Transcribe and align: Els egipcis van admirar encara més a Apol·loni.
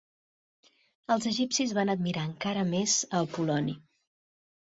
Els 1.15 1.27
egipcis 1.31 1.75
van 1.79 1.91
admirar 1.95 2.25
encara 2.31 2.65
més 2.73 2.97
a 3.11 3.23
Apol·loni. 3.29 3.79